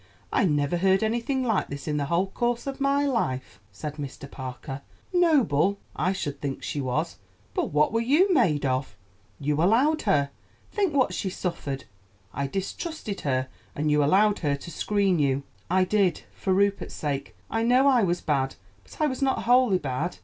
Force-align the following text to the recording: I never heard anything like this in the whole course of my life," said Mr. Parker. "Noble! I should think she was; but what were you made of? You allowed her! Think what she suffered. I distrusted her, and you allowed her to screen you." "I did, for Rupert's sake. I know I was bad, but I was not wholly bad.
I 0.33 0.45
never 0.45 0.77
heard 0.77 1.03
anything 1.03 1.43
like 1.43 1.67
this 1.67 1.87
in 1.87 1.97
the 1.97 2.05
whole 2.05 2.25
course 2.25 2.65
of 2.65 2.81
my 2.81 3.05
life," 3.05 3.59
said 3.71 3.97
Mr. 3.97 4.25
Parker. 4.31 4.81
"Noble! 5.13 5.77
I 5.95 6.11
should 6.11 6.41
think 6.41 6.63
she 6.63 6.81
was; 6.81 7.19
but 7.53 7.65
what 7.71 7.93
were 7.93 8.01
you 8.01 8.33
made 8.33 8.65
of? 8.65 8.97
You 9.39 9.61
allowed 9.61 10.01
her! 10.09 10.31
Think 10.71 10.95
what 10.95 11.13
she 11.13 11.29
suffered. 11.29 11.83
I 12.33 12.47
distrusted 12.47 13.21
her, 13.21 13.47
and 13.75 13.91
you 13.91 14.03
allowed 14.03 14.39
her 14.39 14.55
to 14.55 14.71
screen 14.71 15.19
you." 15.19 15.43
"I 15.69 15.83
did, 15.83 16.23
for 16.33 16.51
Rupert's 16.51 16.95
sake. 16.95 17.35
I 17.51 17.61
know 17.61 17.85
I 17.87 18.01
was 18.01 18.21
bad, 18.21 18.55
but 18.83 18.99
I 19.01 19.05
was 19.05 19.21
not 19.21 19.43
wholly 19.43 19.77
bad. 19.77 20.17